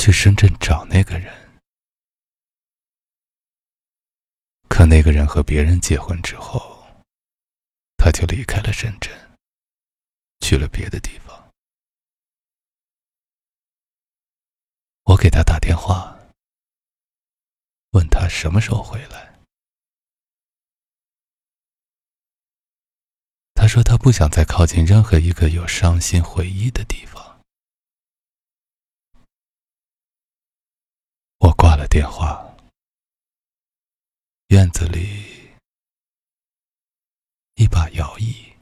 [0.00, 1.60] 去深圳找那个人，
[4.66, 6.86] 可那个人和别人结婚之后，
[7.98, 9.12] 他就离开了深圳，
[10.40, 11.52] 去了别的地方。
[15.02, 16.18] 我给他打电话，
[17.90, 19.38] 问他什么时候回来。
[23.52, 27.20] 他说他不想再靠近任何一个有伤心回忆的地方。
[31.42, 32.56] 我挂了电话，
[34.50, 35.50] 院子里
[37.56, 38.56] 一把摇椅，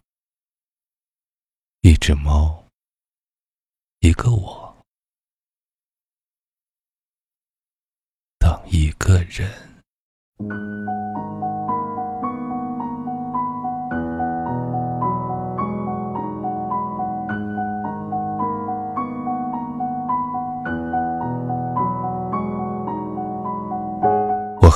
[1.82, 2.66] 一只猫，
[3.98, 4.82] 一个我，
[8.38, 9.46] 等一个人。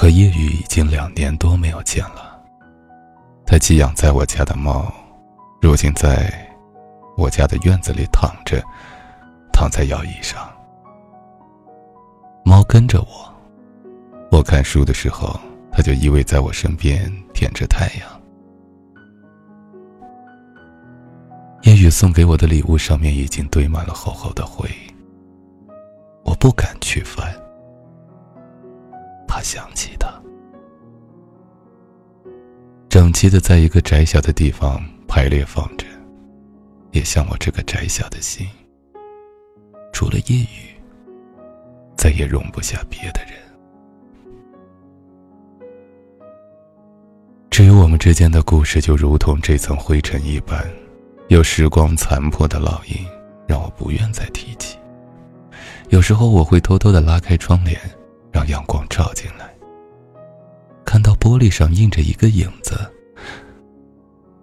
[0.02, 2.36] 和叶雨已经两年多没有见了。
[3.46, 4.92] 他寄养在我家的猫，
[5.60, 6.44] 如今在
[7.16, 8.60] 我家的院子里躺着，
[9.52, 10.50] 躺在摇椅上。
[12.44, 13.32] 猫跟着我，
[14.32, 15.38] 我看书的时候，
[15.70, 18.20] 它就依偎在我身边舔着太阳。
[21.62, 24.68] 叶雨送给我的礼物上面已经堆满了厚厚的灰，
[26.24, 27.32] 我不敢去翻。
[29.34, 30.12] 他想起他，
[32.90, 35.86] 整齐的在一个窄小的地方排列放着，
[36.90, 38.46] 也像我这个窄小的心，
[39.90, 40.76] 除了夜雨，
[41.96, 43.32] 再也容不下别的人。
[47.48, 50.62] 至于我们之间的故事，就如同这层灰尘一般，
[51.28, 53.02] 有时光残破的烙印，
[53.48, 54.76] 让我不愿再提起。
[55.88, 57.80] 有时候我会偷偷的拉开窗帘。
[58.42, 59.54] 让阳光照进来，
[60.84, 62.74] 看到玻璃上映着一个影子，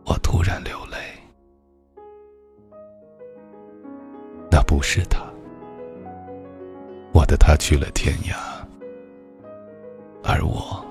[0.05, 0.97] 我突然流泪。
[4.49, 5.19] 那不是他，
[7.11, 8.35] 我的他去了天涯，
[10.23, 10.81] 而我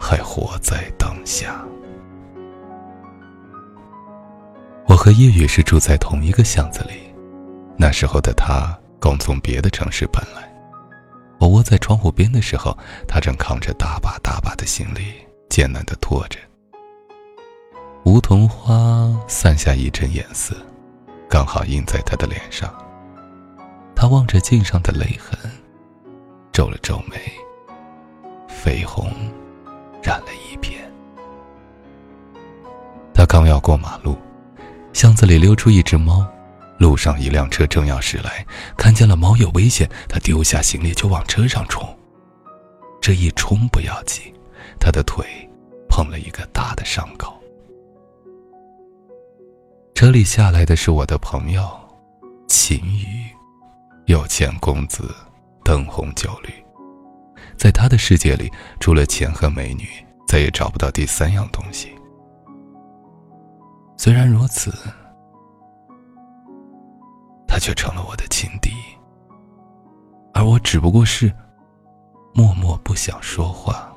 [0.00, 1.62] 还活在当下。
[4.88, 7.14] 我和叶雨是住在同一个巷子里，
[7.76, 10.49] 那时候的他刚从别的城市搬来。
[11.40, 12.76] 我窝在窗户边的时候，
[13.08, 15.14] 他正扛着大把大把的行李，
[15.48, 16.38] 艰难的拖着。
[18.04, 20.54] 梧桐花散下一阵颜色，
[21.30, 22.70] 刚好映在他的脸上。
[23.96, 25.50] 他望着镜上的泪痕，
[26.52, 27.16] 皱了皱眉，
[28.46, 29.10] 绯红
[30.02, 30.78] 染了一片。
[33.14, 34.14] 他刚要过马路，
[34.92, 36.26] 巷子里溜出一只猫。
[36.80, 41.86] 路上，一辆车正要驶来，看见了猫有危险，他丢下行李就往车上冲。
[43.02, 44.32] 这一冲不要紧，
[44.80, 45.26] 他的腿
[45.90, 47.38] 碰了一个大的伤口。
[49.94, 51.68] 车里下来的是我的朋友
[52.48, 53.28] 秦宇，
[54.06, 55.14] 有钱公子，
[55.62, 56.50] 灯红酒绿，
[57.58, 59.86] 在他的世界里，除了钱和美女，
[60.26, 61.90] 再也找不到第三样东西。
[63.98, 64.72] 虽然如此。
[67.52, 68.70] 他却成了我的情敌，
[70.32, 71.34] 而我只不过是
[72.32, 73.92] 默默不想说话，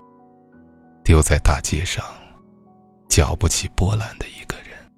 [1.03, 2.03] 丢在大街上，
[3.07, 4.91] 搅不起波澜的一个人。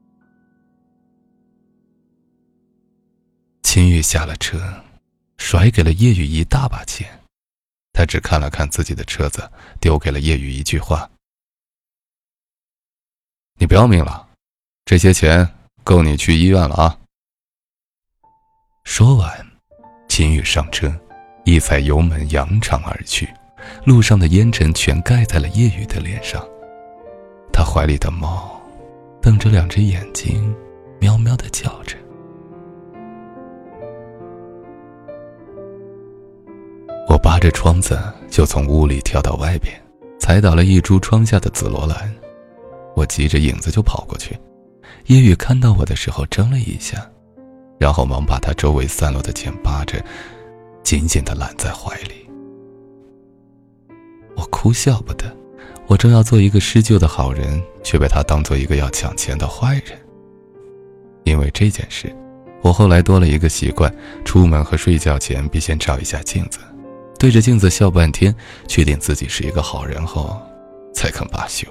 [3.62, 4.58] 秦宇下了车，
[5.36, 7.06] 甩给了叶雨一大把钱，
[7.92, 9.52] 他只看了看自己的车子，
[9.82, 11.12] 丢给了叶雨一句话
[13.60, 14.30] ：“你不要命了？
[14.86, 15.46] 这些钱
[15.84, 16.98] 够你去医院了啊。”
[18.85, 19.29] 说完，
[20.07, 20.94] 秦宇上车，
[21.44, 23.28] 一踩油门，扬长而去。
[23.84, 26.41] 路上的烟尘全盖在了叶雨的脸上。
[27.51, 28.62] 他怀里的猫，
[29.22, 30.56] 瞪着两只眼睛，
[31.00, 31.97] 喵喵的叫着。
[37.10, 38.00] 我扒着窗子
[38.30, 39.75] 就从屋里跳到外边，
[40.19, 42.13] 踩倒了一株窗下的紫罗兰。
[42.95, 44.38] 我急着影子就跑过去，
[45.07, 47.06] 叶雨看到我的时候怔了一下。
[47.77, 50.04] 然后忙把他周围散落的钱扒着，
[50.83, 52.27] 紧紧的揽在怀里。
[54.36, 55.36] 我哭笑不得，
[55.88, 60.00] 我正要做一个施救的好人，却被他当做一个要抢钱的坏人。
[61.24, 62.13] 因为这件事，
[62.62, 63.94] 我后来多了一个习惯：
[64.24, 66.60] 出门和睡觉前必先照一下镜子，
[67.18, 68.33] 对着镜子笑半天，
[68.68, 70.39] 确定自己是一个好人后，
[70.94, 71.68] 才肯罢休。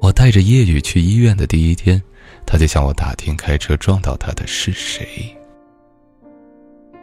[0.00, 2.02] 我带着夜雨去医院的第一天。
[2.50, 5.36] 他就向我打听开车撞到他的是谁。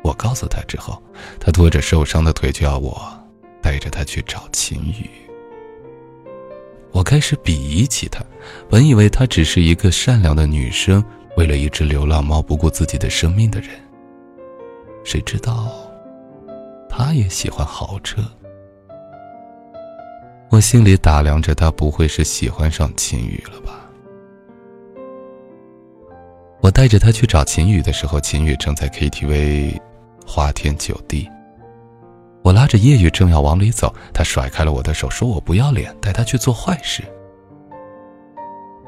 [0.01, 0.99] 我告诉他之后，
[1.39, 2.99] 他拖着受伤的腿就要我
[3.61, 5.07] 带着他去找秦宇。
[6.91, 8.25] 我开始鄙夷起他，
[8.67, 11.03] 本以为她只是一个善良的女生，
[11.37, 13.69] 为了一只流浪猫不顾自己的生命的人。
[15.03, 15.71] 谁知道，
[16.89, 18.23] 她也喜欢豪车。
[20.49, 23.84] 我心里打量着，她不会是喜欢上秦宇了吧？
[26.75, 29.79] 带着他去找秦宇的时候，秦宇正在 KTV，
[30.27, 31.31] 花天酒地。
[32.43, 37.01] 我拉着叶雨正要往里走，他甩开了我的手，说我不要脸，带他去做坏事。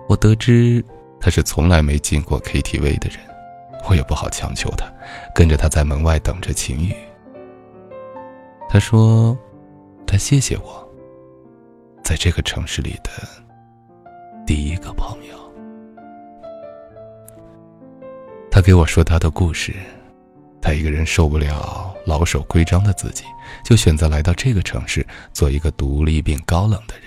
[0.10, 0.84] 我得知
[1.18, 3.20] 他是从来没进过 KTV 的人，
[3.90, 4.86] 我也不好强求他，
[5.34, 6.94] 跟着他在门外等着秦宇。
[8.68, 9.36] 他说，
[10.06, 10.86] 他谢谢我，
[12.04, 13.10] 在这个城市里的
[14.46, 15.47] 第一个朋友。
[18.58, 19.72] 他给我说他的故事。
[20.60, 23.24] 他一个人受不了老守规章的自己，
[23.64, 27.06] 就选择来到这个城市，做一个独立并高冷的人。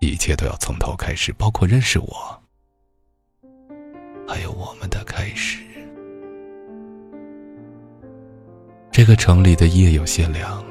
[0.00, 2.38] 一切都要从头开始，包括认识我，
[4.28, 5.64] 还有我们的开始。
[8.92, 10.62] 这个城里的夜有些凉，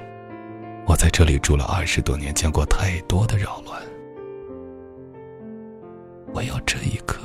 [0.86, 3.82] 我在这里住了二十多年，见过太多的扰乱。
[6.36, 7.20] 唯有这一刻，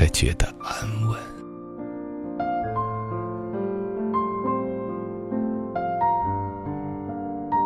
[0.00, 1.18] 才觉得安稳。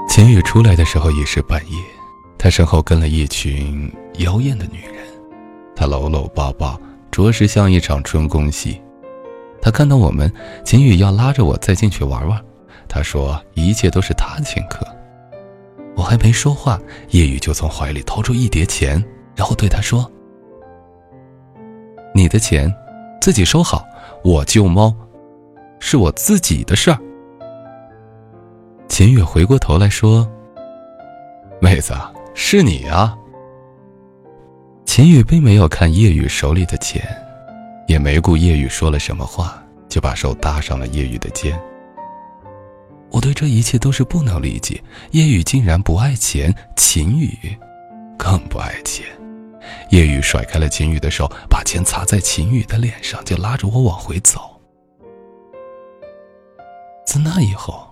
[0.09, 1.79] 秦宇出来的时候已是半夜，
[2.37, 3.89] 他身后跟了一群
[4.19, 5.07] 妖艳的女人，
[5.77, 6.77] 他搂搂抱抱，
[7.13, 8.83] 着实像一场春宫戏。
[9.63, 10.29] 他看到我们，
[10.65, 12.45] 秦宇要拉着我再进去玩玩。
[12.89, 14.85] 他说一切都是他请客。
[15.95, 19.01] 我还没说话，叶雨就从怀里掏出一叠钱，
[19.37, 20.11] 然后对他说
[22.15, 22.73] ：“你的钱，
[23.21, 23.85] 自己收好。
[24.23, 24.95] 我救猫，
[25.81, 26.99] 是我自己的事儿。”
[28.89, 30.27] 秦宇回过头来说
[31.61, 31.93] ：“妹子，
[32.35, 33.19] 是你啊。”
[34.87, 37.03] 秦宇并没有看叶雨手里的钱，
[37.89, 41.61] 也没顾叶雨说了什么话，就把手搭上了叶雨的肩。
[43.11, 44.81] 我对这一切都是不能理解，
[45.11, 47.29] 叶雨竟然不爱钱，秦宇
[48.17, 49.05] 更不爱钱。
[49.91, 54.61] 叶雨甩开了秦宇的手，把钱擦在秦宇的脸上，就拉着我往回走。
[57.07, 57.87] 自那以后。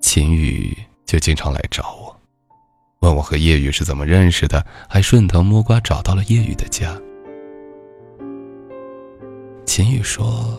[0.00, 2.16] 秦宇就经常来找我，
[3.00, 6.96] 问我和叶雨是怎么认识的，还顺藤摸瓜找到了叶雨的家。
[9.66, 10.58] 秦宇说：“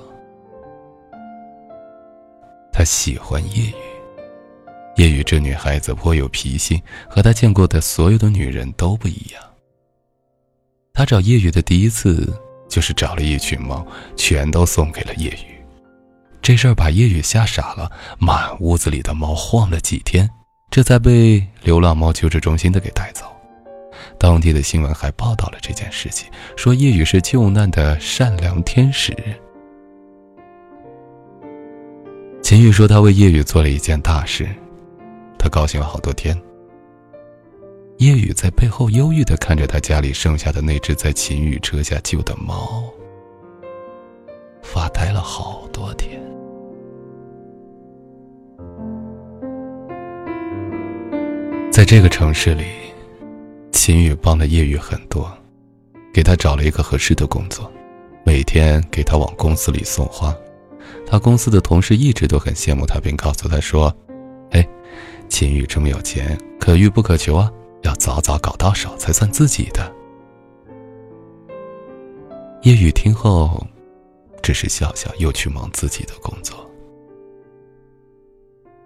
[2.74, 3.74] 他喜欢叶雨，
[4.98, 6.80] 叶雨这女孩子颇有脾性，
[7.10, 9.42] 和他见过的所有的女人都不一样。
[10.98, 12.28] 他找叶雨的第一次，
[12.68, 13.86] 就是找了一群猫，
[14.16, 15.56] 全都送给了叶雨。”
[16.42, 20.28] 这事儿把叶雨吓傻了，满屋子里的猫晃了几天，
[20.72, 23.26] 这才被流浪猫救治中心的给带走。
[24.18, 29.16] 当地的新闻还报道了这件事情，说叶雨是救难的善良天使。
[32.42, 34.50] 秦宇说他为叶雨做了一件大事，
[35.38, 36.36] 他高兴了好多天。
[37.98, 42.84] 叶雨在背后忧郁的看着他家里剩下的那只在秦宇车下救的猫，
[44.62, 46.22] 发呆了好多天。
[51.72, 52.66] 在这个城市里，
[53.72, 55.32] 秦宇帮了叶雨很多，
[56.14, 57.72] 给他找了一个合适的工作，
[58.24, 60.36] 每天给他往公司里送花。
[61.04, 63.92] 他公司的同事一直都很羡慕他，并告诉他说
[64.52, 64.68] ：“哎，
[65.30, 67.52] 秦宇这么有钱，可遇不可求啊，
[67.84, 69.92] 要早早搞到手才算自己的。”
[72.64, 73.66] 叶雨听后，
[74.42, 76.58] 只是笑笑，又去忙自己的工作。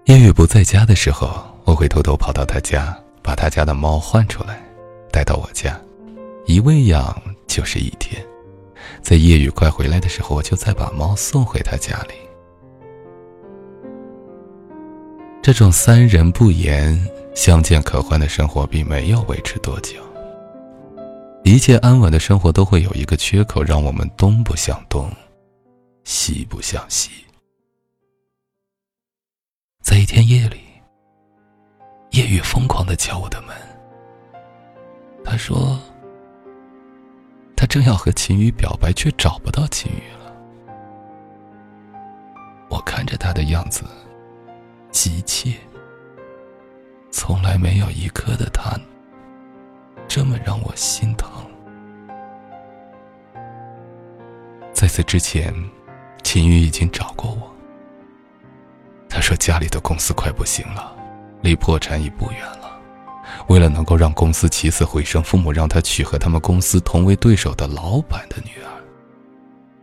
[0.06, 1.30] 叶雨不在家的时候。
[1.64, 4.60] 我会偷偷跑到他家，把他家的猫换出来，
[5.12, 5.80] 带到我家，
[6.48, 8.20] 一喂养就是一天。
[9.04, 12.16] 在夜雨快回来的时候，我就再把猫送回他家里。
[15.44, 17.00] 这种三人不言、
[17.34, 20.02] 相见可欢的生活，并没有维持多久。
[21.44, 25.10] 一切安稳的生活都会有一个缺口，让我们东不向东，
[26.04, 27.10] 西不向西。
[29.82, 30.60] 在一天夜里。
[32.12, 33.56] 夜雨疯狂的敲我的门。
[35.24, 35.80] 他说
[37.56, 40.36] ：“他正要和秦宇表白，却找不到秦宇了。”
[42.70, 43.86] 我看着他的样子，
[44.92, 45.54] 急切。
[47.12, 48.80] 从来没有一刻的他，
[50.08, 51.30] 这么让我心疼。
[54.74, 55.54] 在此之前，
[56.24, 57.54] 秦宇已经找过我。
[59.08, 60.96] 他说家里的公司快不行了，
[61.42, 62.80] 离破产已不远了。
[63.48, 68.72] 为了能够让公司起死回生，父母让他娶和他们公司同为对手的老板的女儿。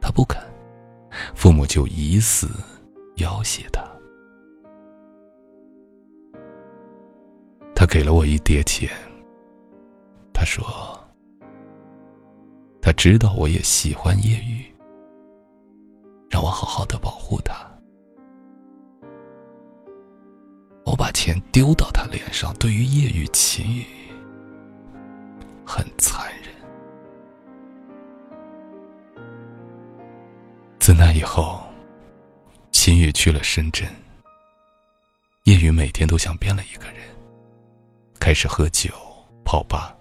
[0.01, 0.43] 他不肯，
[1.35, 2.49] 父母就以死
[3.17, 3.78] 要挟他。
[7.89, 8.89] 给了我一叠钱。
[10.33, 10.65] 他说
[12.83, 14.63] ：“他知道我也喜欢叶雨，
[16.31, 17.55] 让我好好的保护他。”
[20.85, 23.85] 我把钱丢到他脸上，对于叶雨、秦雨
[25.67, 26.55] 很残忍。
[30.79, 31.61] 自那以后，
[32.71, 33.87] 秦雨去了深圳，
[35.45, 37.03] 叶雨每天都像变了一个人，
[38.21, 38.91] 开始喝酒、
[39.45, 39.95] 泡吧。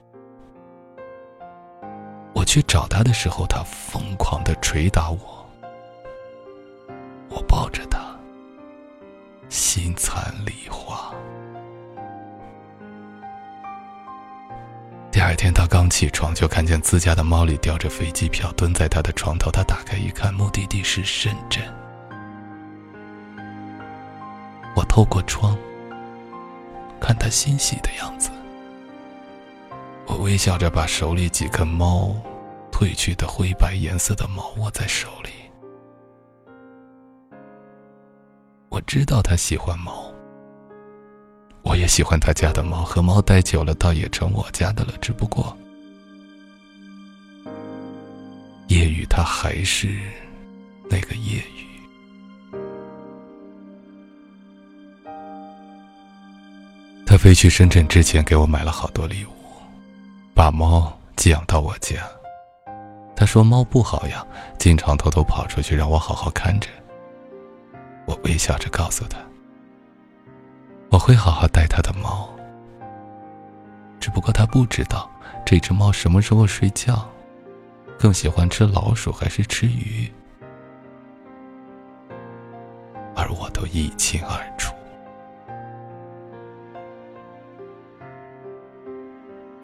[2.33, 5.45] 我去找他的时候，他疯狂的捶打我，
[7.29, 8.00] 我抱着他，
[9.50, 11.13] 心残力花。
[15.12, 21.63] 第二天，他刚起床就看见自家的猫里叼着飞机票蹲在他的床头，他打开一看，目的地是深圳。
[24.75, 25.57] 我透过窗
[27.00, 28.30] 看他欣喜的样子。
[30.06, 32.16] 我微笑着把手里几根猫
[32.72, 35.30] 褪去的灰白颜色的毛握在手里。
[38.70, 40.13] 我知道他喜欢猫，
[41.63, 44.94] 我也喜欢他家的猫，和猫待久了，倒也成我家的了。
[45.01, 45.58] 只不过，
[48.68, 50.00] 夜雨他还是
[50.89, 51.66] 那个夜雨。
[57.17, 59.29] 飞去深圳之前，给我买了好多礼物。
[60.33, 61.95] 把猫寄养到我家，
[63.15, 64.25] 他说猫不好养，
[64.59, 66.69] 经常偷偷跑出去，让我好好看着。
[68.05, 69.17] 我微笑着告诉他，
[70.89, 72.29] 我会好好带他的猫。
[74.00, 75.09] 只不过他不知道
[75.45, 77.09] 这只猫什么时候睡觉，
[77.97, 80.12] 更喜欢吃老鼠还是吃鱼，
[83.15, 84.56] 而我都一清二楚。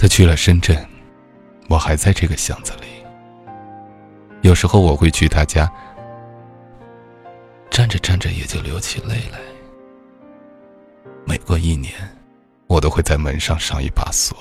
[0.04, 0.78] 他去了深圳，
[1.70, 2.88] 我还在这个巷子里。
[4.42, 5.72] 有时候我会去他家，
[7.70, 9.40] 站着站着也就流起泪来。
[11.26, 11.94] 每过一年，
[12.68, 14.38] 我都会在门上上一把锁。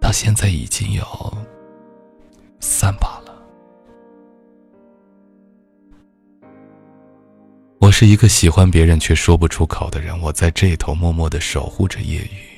[0.00, 1.04] 到现在已经有
[2.58, 3.34] 三把了。
[7.80, 12.48] 我是一个喜欢别人却说不出口的人，我在这头默默的守护着夜雨。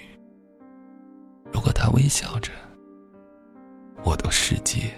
[1.54, 2.50] 如果他微笑着，
[4.02, 4.92] 我的世界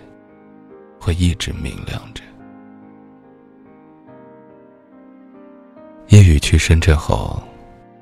[0.99, 2.23] 会一直明亮着。
[6.09, 7.43] 叶雨去深圳后，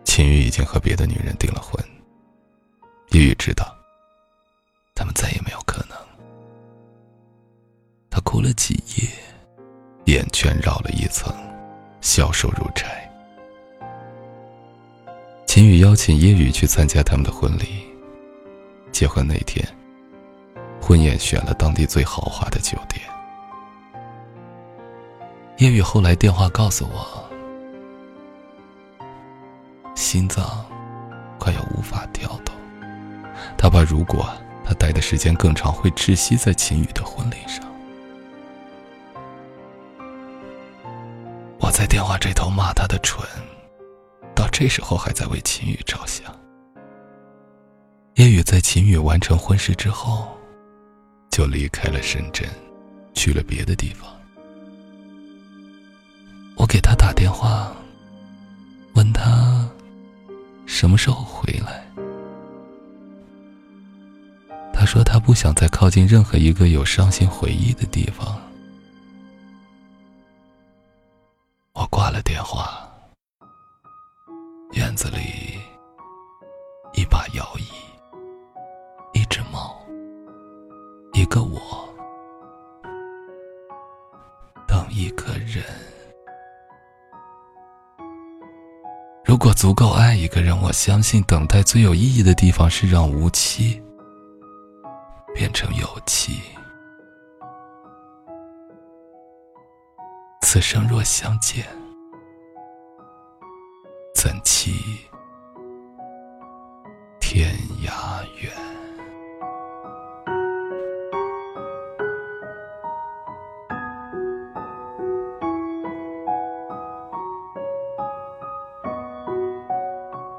[0.04, 1.84] 秦宇已经和别的女人订了婚。
[3.11, 3.76] 叶雨知道，
[4.94, 5.99] 他们再也没有可能。
[8.08, 9.11] 他哭了几夜，
[10.04, 11.34] 眼圈绕了一层，
[12.00, 13.11] 消瘦如柴。
[15.44, 17.84] 秦宇邀请叶雨去参加他们的婚礼。
[18.95, 19.67] 结婚那天，
[20.81, 23.03] 婚宴选了当地最豪华的酒店。
[25.57, 27.29] 叶雨后来电话告诉我，
[29.97, 30.65] 心脏
[31.41, 32.55] 快要无法跳动，
[33.59, 34.29] 他怕如果
[34.65, 37.67] 他待的时间更长，会窒息在秦宇的婚礼上。
[41.59, 43.29] 我在电话这头骂他的蠢，
[44.37, 46.33] 到这时候还在为秦宇着想。
[48.16, 50.28] 叶雨在秦宇完成婚事之后，
[51.30, 52.49] 就离开了深圳，
[53.12, 54.09] 去了别的地方。
[56.54, 57.73] 我给他打电话，
[58.94, 59.68] 问他
[60.64, 61.85] 什么时候回来。
[64.73, 68.40] 他说他不想再靠近任何一个有伤心回忆的地方。
[84.91, 85.64] 一个人。
[89.25, 93.83] 如果足够爱一个人，我相信等待最有意义的地方是让无期
[95.35, 96.41] 变成有期。
[100.43, 101.64] 此生若相见，
[104.14, 105.00] 怎期
[107.19, 107.91] 天涯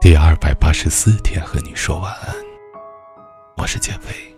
[0.05, 2.35] 第二百八十四天和你说晚安。
[3.57, 4.34] 我是减肥。